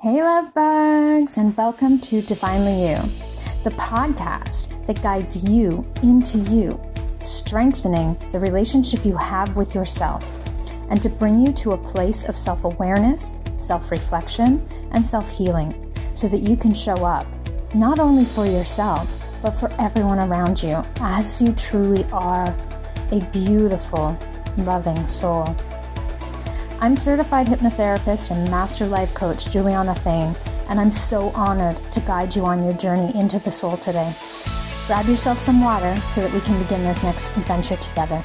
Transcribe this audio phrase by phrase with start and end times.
[0.00, 2.98] Hey, love bugs, and welcome to Divinely You,
[3.64, 6.80] the podcast that guides you into you,
[7.18, 10.24] strengthening the relationship you have with yourself,
[10.88, 15.92] and to bring you to a place of self awareness, self reflection, and self healing
[16.14, 17.26] so that you can show up
[17.74, 22.54] not only for yourself, but for everyone around you as you truly are
[23.10, 24.16] a beautiful,
[24.58, 25.56] loving soul.
[26.80, 30.36] I'm certified hypnotherapist and master life coach Juliana Theine,
[30.70, 34.14] and I'm so honored to guide you on your journey into the soul today.
[34.86, 38.22] Grab yourself some water so that we can begin this next adventure together.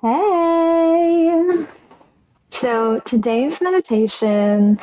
[0.00, 1.66] Hey!
[2.52, 4.80] So today's meditation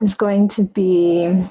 [0.00, 1.44] is going to be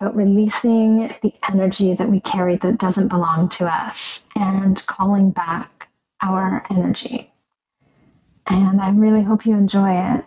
[0.00, 5.70] about releasing the energy that we carry that doesn't belong to us and calling back
[6.22, 7.30] our energy.
[8.48, 10.24] And I really hope you enjoy it.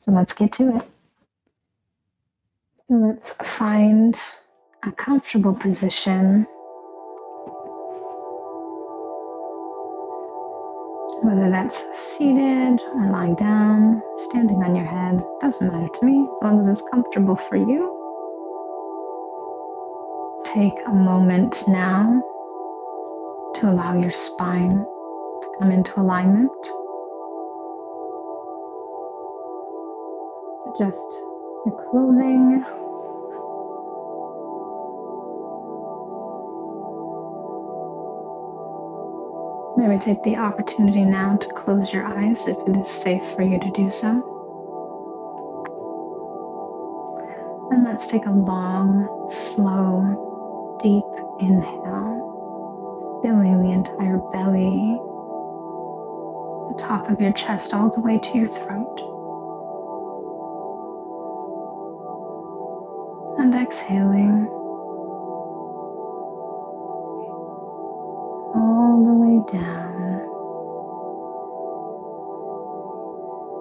[0.00, 0.82] So let's get to it.
[2.88, 4.18] So let's find
[4.82, 6.46] a comfortable position.
[11.22, 16.44] Whether that's seated or lying down, standing on your head, doesn't matter to me as
[16.44, 17.94] long as it's comfortable for you.
[20.44, 22.22] Take a moment now
[23.56, 24.86] to allow your spine
[25.58, 26.50] come into alignment.
[30.74, 31.12] Adjust
[31.66, 32.64] your clothing.
[39.76, 43.58] Maybe take the opportunity now to close your eyes if it is safe for you
[43.60, 44.34] to do so.
[47.72, 51.04] And let's take a long, slow, deep
[51.40, 54.98] inhale, filling the entire belly
[56.78, 59.00] top of your chest all the way to your throat.
[63.38, 64.46] And exhaling
[68.54, 69.88] all the way down.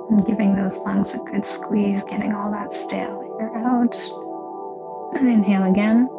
[0.09, 3.95] And giving those lungs a good squeeze, getting all that stale air out.
[5.15, 6.09] And inhale again.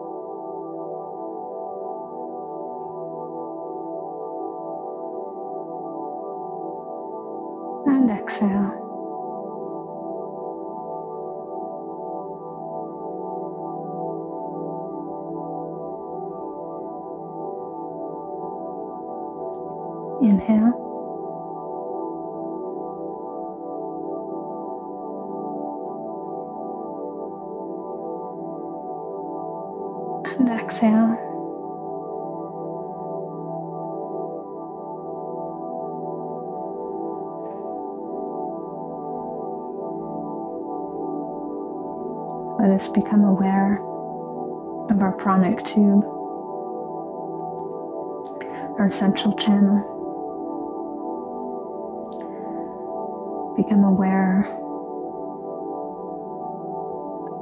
[20.21, 20.85] Inhale.
[30.39, 31.17] And exhale.
[42.61, 43.81] Let us become aware
[44.91, 46.05] of our pranic tube,
[48.81, 49.98] our central channel.
[53.69, 54.41] Become aware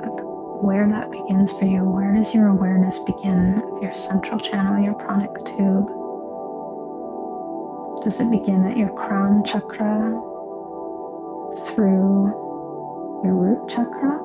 [0.03, 1.85] of where that begins for you.
[1.85, 5.87] Where does your awareness begin your central channel, your pranic tube?
[8.03, 10.21] Does it begin at your crown chakra
[11.69, 14.19] through your root chakra?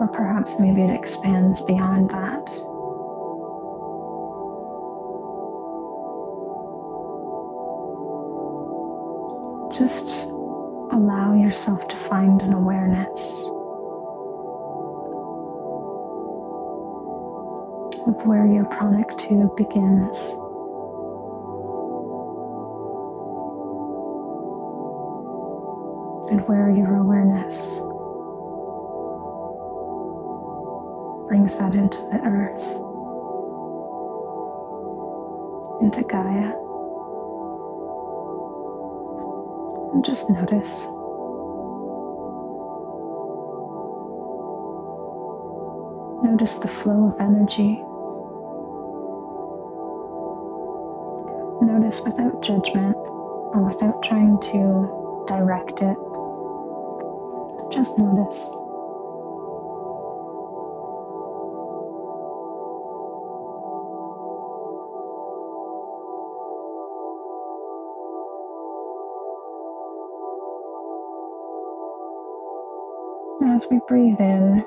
[0.00, 2.48] Or perhaps maybe it expands beyond that.
[9.78, 10.26] Just
[10.90, 13.20] allow yourself to find an awareness
[18.08, 20.18] of where your pranic tube begins.
[26.32, 27.78] And where your awareness
[31.28, 32.64] brings that into the earth,
[35.80, 36.67] into Gaia.
[39.92, 40.86] And just notice.
[46.22, 47.82] Notice the flow of energy.
[51.64, 55.96] Notice without judgment or without trying to direct it.
[57.70, 58.67] Just notice.
[73.58, 74.64] As we breathe in,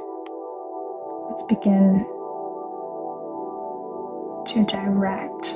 [1.30, 2.04] let's begin
[4.46, 5.56] to direct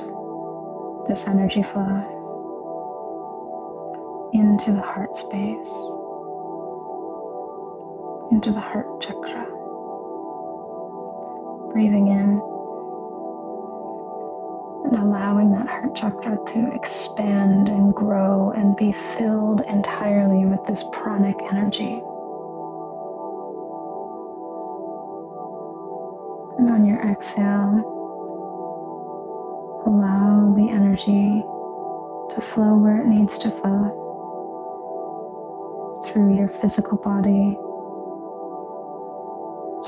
[1.06, 2.14] this energy flow.
[4.32, 5.72] into the heart space,
[8.32, 9.44] into the heart chakra.
[11.72, 12.40] Breathing in
[14.84, 20.84] and allowing that heart chakra to expand and grow and be filled entirely with this
[20.90, 22.02] pranic energy.
[26.76, 27.80] On your exhale,
[29.86, 31.42] allow the energy
[32.34, 34.04] to flow where it needs to flow
[36.04, 37.56] through your physical body,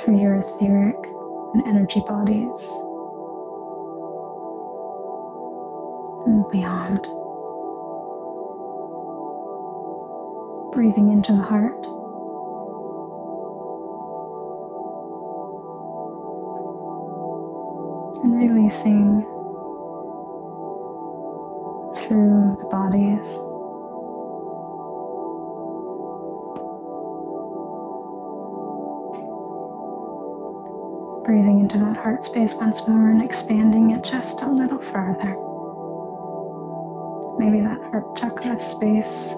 [0.00, 0.96] through your etheric
[1.52, 2.64] and energy bodies,
[6.24, 7.06] and beyond.
[10.72, 11.97] Breathing into the heart.
[18.38, 19.22] Releasing
[21.96, 23.26] through the bodies.
[31.26, 35.36] Breathing into that heart space once more and expanding it just a little further.
[37.38, 39.34] Maybe that heart chakra space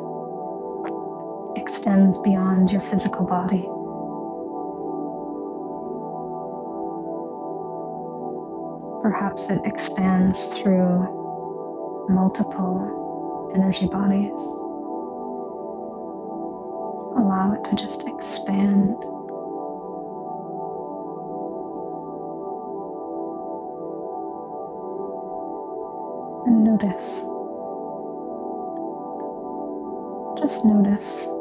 [1.56, 3.66] extends beyond your physical body.
[9.02, 14.40] Perhaps it expands through multiple energy bodies.
[17.16, 18.96] Allow it to just expand
[26.46, 27.22] and notice.
[30.40, 31.39] Just notice.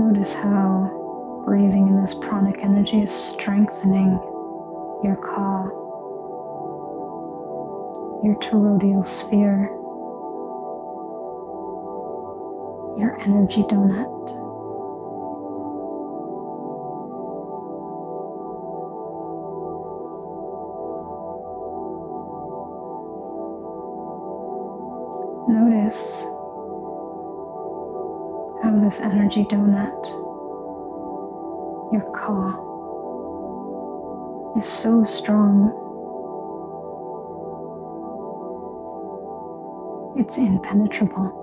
[0.00, 4.12] Notice how breathing in this pranic energy is strengthening
[5.04, 5.64] your ka
[8.24, 9.68] your toroidal sphere,
[12.98, 14.39] your energy donut.
[28.90, 30.04] This energy donut,
[31.92, 32.58] your ka,
[34.58, 35.76] is so strong
[40.16, 41.39] It's impenetrable.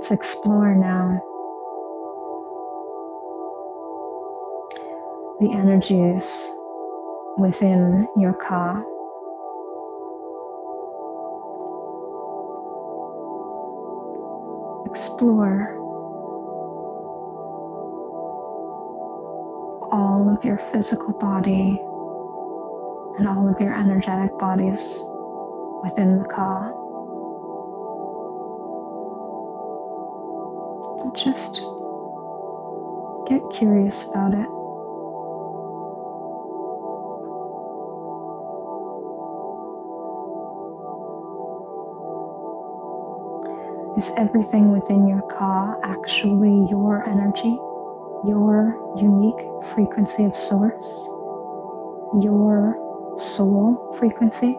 [0.00, 1.20] Let's explore now
[5.40, 6.50] the energies
[7.36, 8.82] within your ka.
[14.86, 15.76] explore
[19.92, 21.78] all of your physical body
[23.18, 24.98] and all of your energetic bodies
[25.84, 26.24] within the
[31.10, 31.24] ka.
[31.24, 31.54] Just
[33.28, 34.46] get curious about it.
[43.98, 47.58] Is everything within your ka actually your energy,
[48.26, 51.06] your unique frequency of source,
[52.22, 54.56] your soul frequency?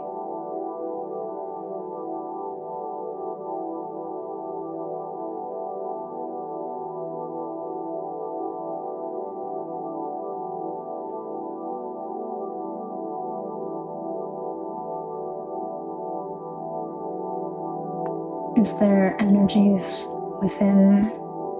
[18.61, 20.05] Is there energies
[20.39, 21.11] within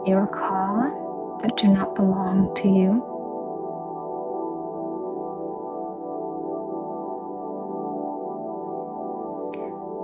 [0.05, 0.91] your ka
[1.41, 3.01] that do not belong to you?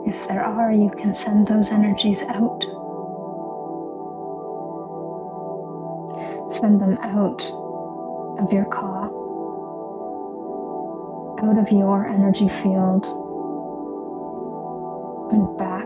[0.08, 2.64] If there are, you can send those energies out.
[6.52, 7.46] Send them out
[8.42, 9.04] of your ka,
[11.46, 13.06] out of your energy field,
[15.32, 15.77] and back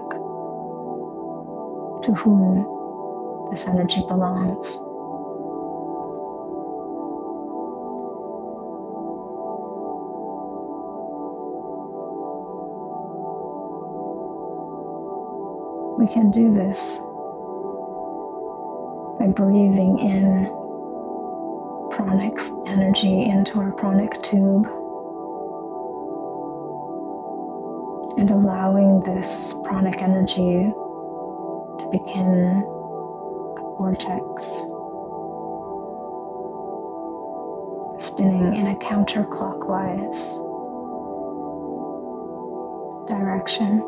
[2.11, 4.79] to whom this energy belongs.
[15.99, 16.97] We can do this
[19.19, 20.45] by breathing in
[21.91, 22.37] pranic
[22.67, 24.65] energy into our pranic tube
[28.17, 30.73] and allowing this pranic energy
[31.91, 32.61] begin a
[33.77, 34.45] vortex
[38.01, 40.37] spinning in a counterclockwise
[43.07, 43.81] direction.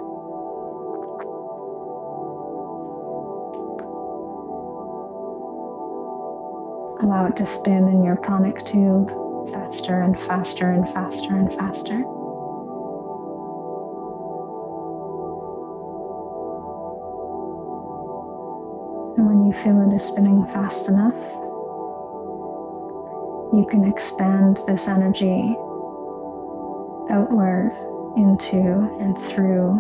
[7.02, 9.10] Allow it to spin in your pranic tube
[9.52, 12.04] faster and faster and faster and faster.
[19.54, 21.14] You feel it is spinning fast enough,
[23.54, 25.56] you can expand this energy
[27.12, 27.72] outward
[28.18, 28.58] into
[29.00, 29.78] and through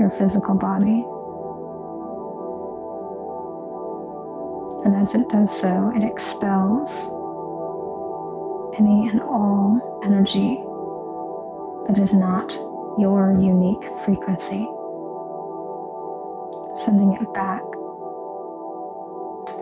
[0.00, 1.04] your physical body.
[4.84, 6.90] And as it does so, it expels
[8.76, 10.56] any and all energy
[11.86, 12.52] that is not
[12.98, 14.68] your unique frequency,
[16.84, 17.62] sending it back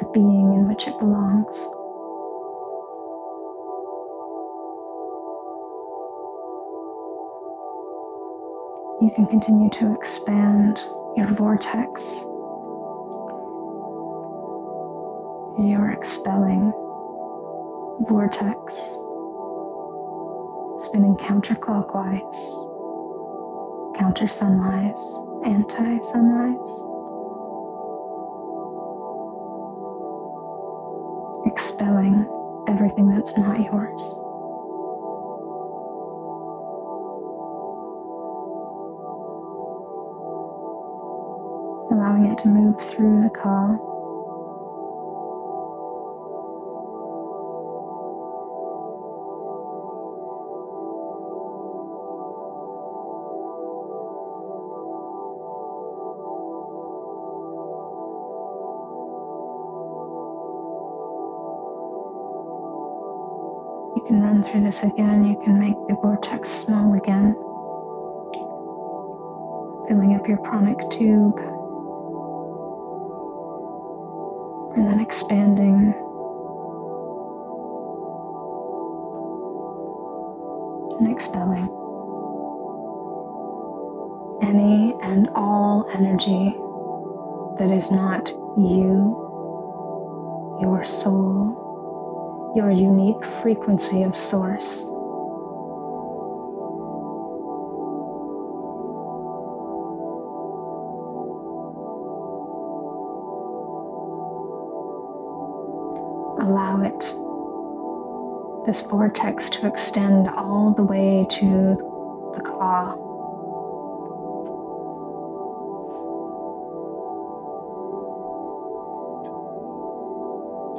[0.03, 1.57] the being in which it belongs.
[9.03, 10.83] You can continue to expand
[11.17, 12.25] your vortex
[15.59, 16.73] you're expelling
[18.09, 18.75] vortex,
[20.87, 22.39] spinning counterclockwise,
[23.99, 26.92] counter sunrise, anti sunrise.
[31.83, 34.03] Expelling everything that's not yours.
[41.91, 43.77] Allowing it to move through the ka
[64.43, 65.25] Through this again.
[65.25, 67.35] You can make the vortex small again.
[69.89, 71.39] Filling up your pranic tube.
[74.77, 75.95] And then expanding.
[80.99, 81.69] And expelling.
[84.43, 86.57] Any and all energy
[87.59, 89.17] that is not you,
[90.61, 91.62] your soul,
[92.55, 94.89] your unique frequency of source.
[106.41, 107.01] Allow it,
[108.67, 112.93] this vortex, to extend all the way to the ka.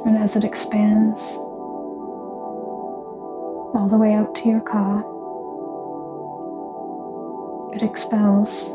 [0.06, 1.38] And as it expands,
[3.84, 5.00] all the way out to your ka.
[7.76, 8.70] It expels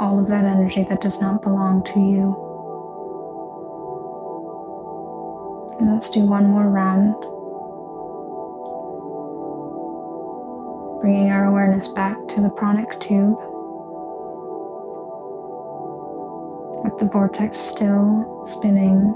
[0.00, 2.24] all of that energy that does not belong to you.
[5.78, 7.16] And let's do one more round.
[11.02, 13.36] Bringing our awareness back to the pranic tube.
[16.82, 19.12] With the vortex still spinning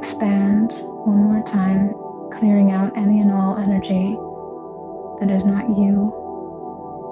[0.00, 0.72] expand
[1.04, 1.92] one more time,
[2.32, 4.16] clearing out any and all energy
[5.20, 6.08] that is not you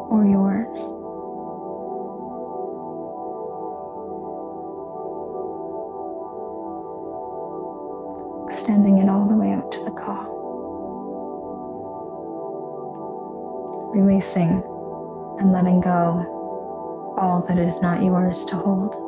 [0.08, 0.78] or yours.
[8.50, 10.24] Extending it all the way out to the ka.
[13.92, 14.62] Releasing
[15.38, 19.07] and letting go all that is not yours to hold.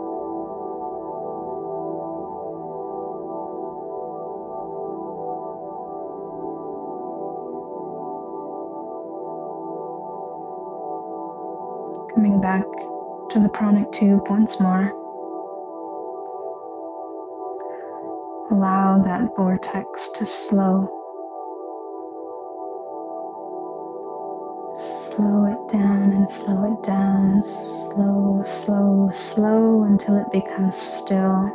[13.61, 14.91] Pranic tube once more.
[18.51, 20.89] Allow that vortex to slow.
[25.13, 31.53] Slow it down and slow it down, slow, slow, slow until it becomes still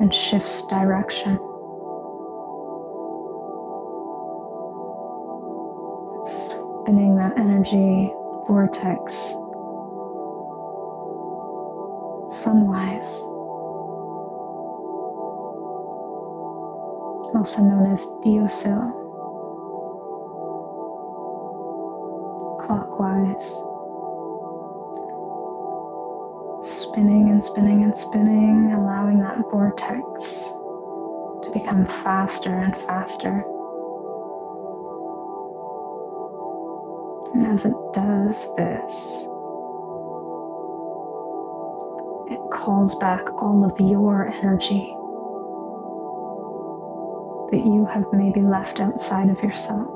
[0.00, 1.38] and shifts direction.
[6.84, 8.12] spinning that energy
[8.48, 9.32] vortex
[17.42, 18.92] also known as deosil,
[22.64, 23.50] clockwise,
[26.64, 30.52] spinning and spinning and spinning, allowing that vortex
[31.42, 33.44] to become faster and faster.
[37.34, 39.26] And as it does this,
[42.30, 44.94] it calls back all of your energy
[47.52, 49.86] that you have maybe left outside of yourself.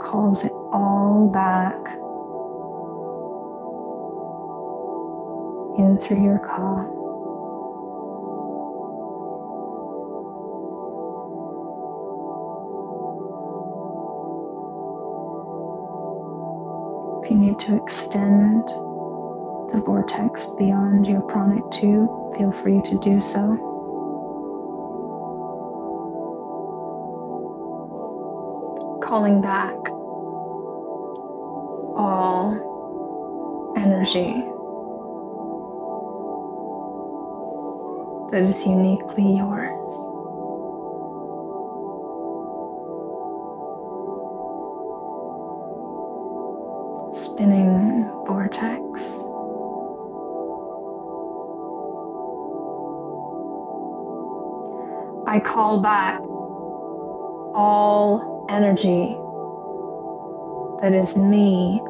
[0.00, 1.76] Calls it all back
[5.78, 6.88] in through your ka.
[17.32, 18.68] you need to extend
[19.72, 23.56] the vortex beyond your pranic tube, feel free to do so.
[29.02, 29.74] Calling back
[31.96, 34.44] all energy
[38.30, 40.11] that is uniquely yours.
[55.72, 56.20] Call back
[57.54, 59.16] all energy
[60.82, 61.80] that is me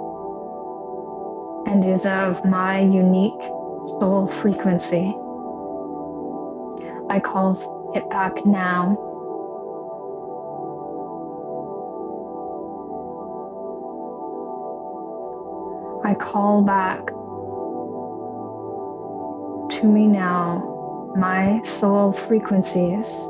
[1.66, 3.42] and is of my unique
[3.98, 5.12] soul frequency.
[7.10, 8.96] I call it back now
[16.04, 17.04] I call back
[19.78, 23.28] to me now my soul frequencies.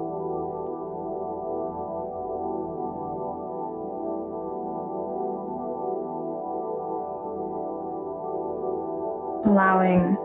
[9.53, 10.17] Allowing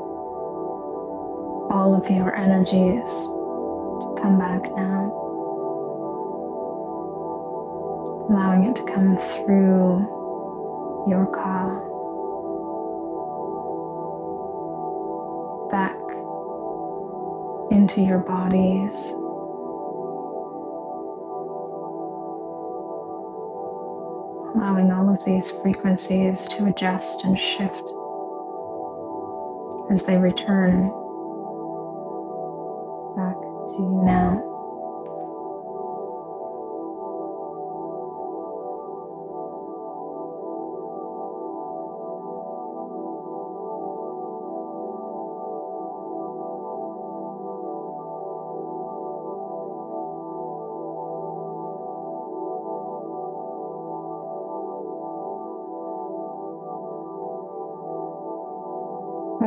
[1.69, 5.11] all of your energies to come back now.
[8.29, 10.07] Allowing it to come through
[11.09, 11.83] your ka.
[15.71, 15.99] back
[17.69, 19.11] into your bodies.
[24.55, 27.91] Allowing all of these frequencies to adjust and shift
[29.89, 30.91] as they return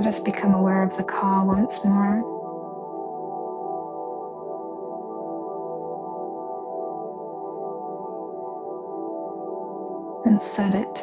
[0.01, 2.25] Let us become aware of the ka once more.
[10.25, 10.95] And set it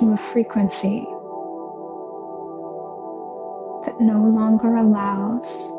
[0.00, 1.06] to a frequency
[3.84, 5.70] that no longer allows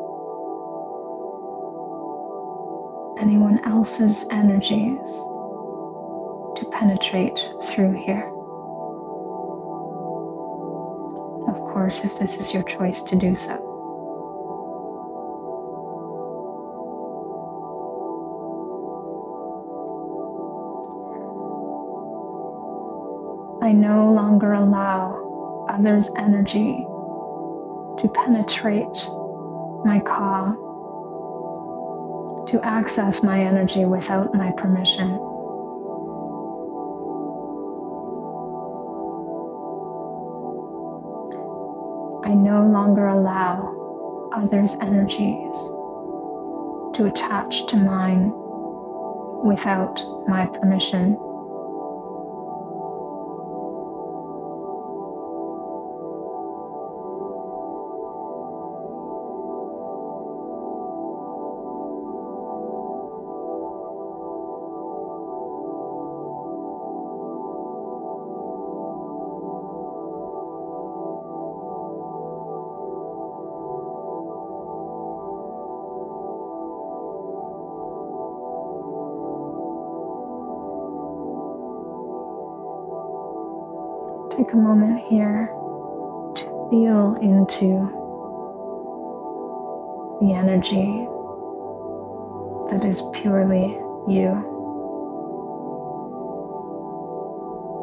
[3.20, 5.12] anyone else's energies
[6.56, 8.31] to penetrate through here.
[11.82, 13.54] Course, if this is your choice to do so.
[23.60, 26.86] I no longer allow others' energy
[27.98, 29.08] to penetrate
[29.84, 30.52] my ka,
[32.46, 35.31] to access my energy without my permission.
[42.52, 45.56] No longer allow others' energies
[46.94, 48.30] to attach to mine
[49.42, 51.16] without my permission.
[84.36, 85.46] Take a moment here
[86.34, 87.68] to feel into
[90.22, 91.06] the energy
[92.70, 93.76] that is purely
[94.08, 94.48] you.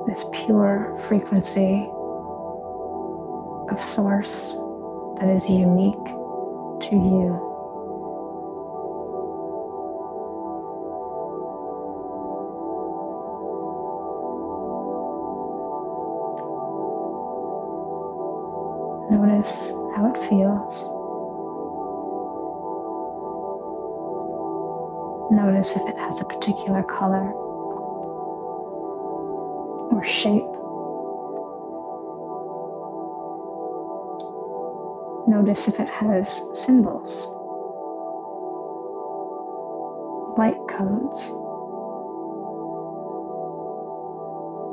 [0.07, 1.87] This pure frequency
[3.69, 4.53] of source
[5.19, 6.05] that is unique
[6.89, 7.48] to you.
[19.09, 20.87] Notice how it feels.
[25.31, 27.31] Notice if it has a particular color
[29.91, 30.45] or shape.
[35.27, 37.27] Notice if it has symbols,
[40.37, 41.31] light codes.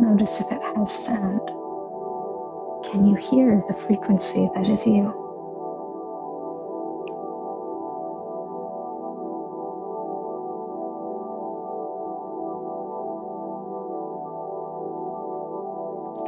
[0.00, 1.65] Notice if it has sound.
[2.96, 5.12] Can you hear the frequency that is you?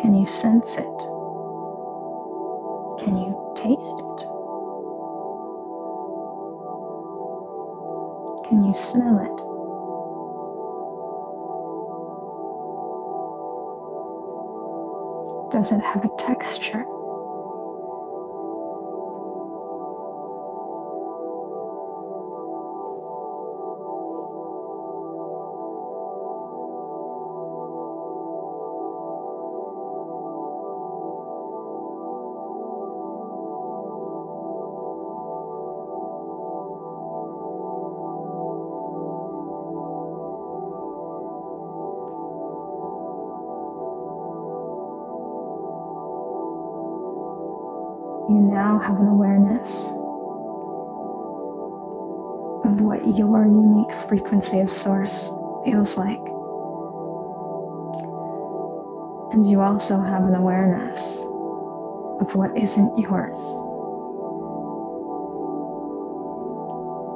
[0.02, 0.98] Can you sense it?
[3.02, 4.20] Can you taste it?
[8.46, 9.47] Can you smell it?
[15.50, 16.84] Does it have a texture?
[48.78, 49.86] Have an awareness
[52.64, 55.30] of what your unique frequency of source
[55.64, 56.20] feels like.
[59.32, 61.22] And you also have an awareness
[62.20, 63.40] of what isn't yours.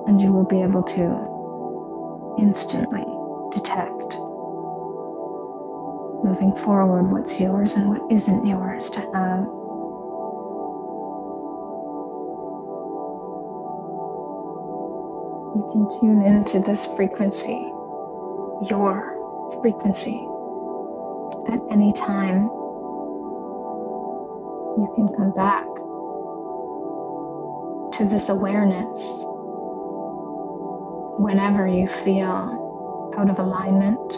[0.08, 3.04] And you will be able to instantly
[3.52, 4.16] detect
[6.24, 9.61] moving forward what's yours and what isn't yours to have
[15.62, 17.70] you can tune into this frequency,
[18.68, 20.26] your frequency,
[21.48, 22.44] at any time.
[24.76, 25.64] You can come back
[27.98, 29.24] to this awareness
[31.20, 34.12] whenever you feel out of alignment.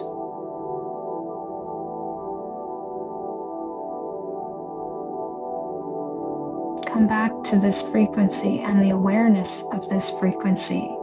[6.86, 10.96] Come back to this frequency and the awareness of this frequency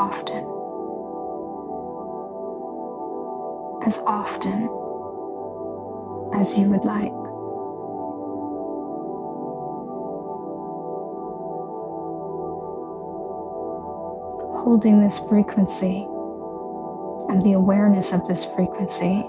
[0.00, 0.44] often.
[3.86, 4.64] As often
[6.32, 7.12] as you would like.
[14.64, 16.06] Holding this frequency
[17.28, 19.22] and the awareness of this frequency,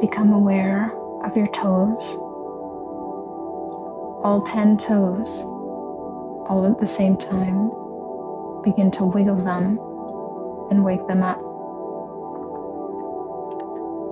[0.00, 0.92] become aware
[1.24, 2.14] of your toes,
[4.22, 5.42] all 10 toes,
[6.48, 7.87] all at the same time
[8.70, 9.78] begin to wiggle them
[10.70, 11.38] and wake them up.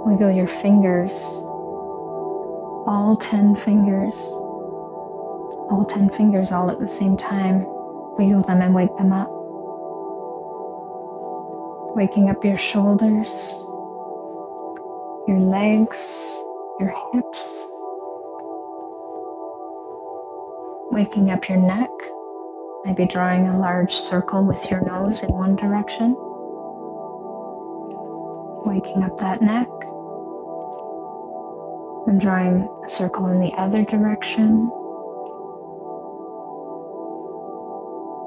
[0.07, 1.13] Wiggle your fingers,
[2.87, 4.17] all 10 fingers,
[5.69, 7.67] all 10 fingers all at the same time.
[8.17, 9.29] Wiggle them and wake them up.
[11.95, 13.29] Waking up your shoulders,
[15.29, 16.43] your legs,
[16.81, 17.67] your hips.
[20.93, 21.91] Waking up your neck,
[22.85, 26.15] Maybe drawing a large circle with your nose in one direction.
[28.65, 29.69] Waking up that neck.
[32.07, 34.71] And drawing a circle in the other direction.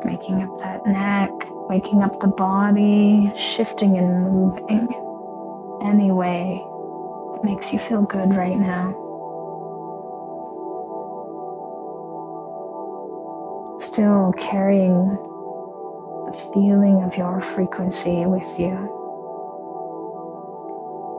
[0.03, 1.31] Waking up that neck,
[1.69, 4.87] waking up the body, shifting and moving
[5.83, 6.61] any way
[7.33, 9.08] that makes you feel good right now.
[13.99, 15.09] Still carrying
[16.25, 18.71] the feeling of your frequency with you,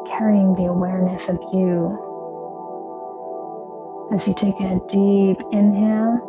[0.08, 1.92] carrying the awareness of you
[4.14, 6.26] as you take a deep inhale.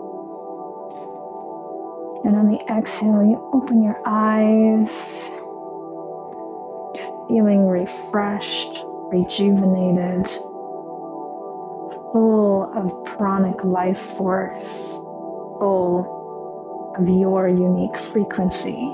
[2.26, 5.30] And on the exhale, you open your eyes,
[7.30, 10.28] feeling refreshed, rejuvenated,
[12.12, 14.98] full of pranic life force,
[15.58, 16.21] full
[16.96, 18.94] of your unique frequency.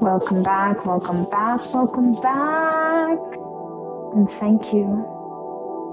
[0.00, 3.18] Welcome back, welcome back, welcome back.
[4.14, 4.84] And thank you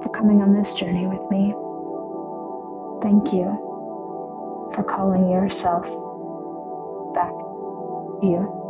[0.04, 1.54] for coming on this journey with me.
[3.02, 3.46] Thank you
[4.74, 5.84] for calling yourself
[7.14, 8.65] back to you.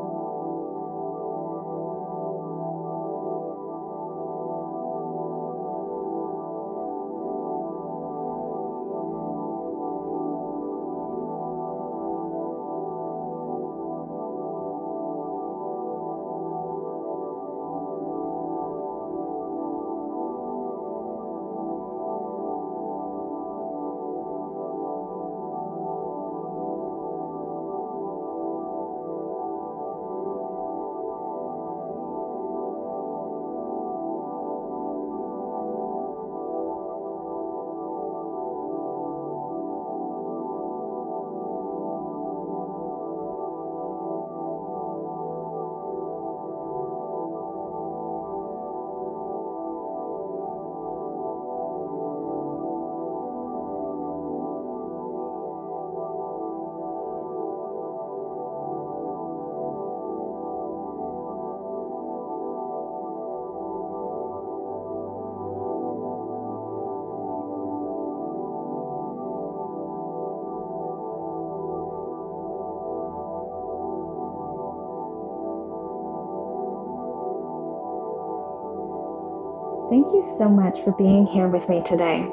[79.96, 82.30] Thank you so much for being here with me today.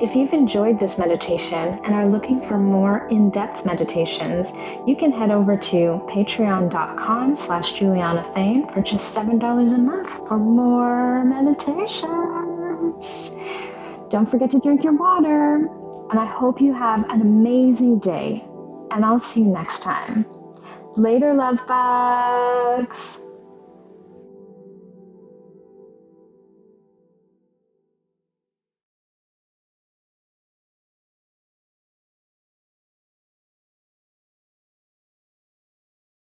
[0.00, 4.52] If you've enjoyed this meditation and are looking for more in-depth meditations,
[4.86, 10.38] you can head over to patreon.com slash Juliana Theine for just $7 a month for
[10.38, 13.32] more meditations.
[14.08, 15.68] Don't forget to drink your water.
[16.08, 18.44] And I hope you have an amazing day.
[18.92, 20.24] And I'll see you next time.
[20.94, 23.18] Later, love bugs.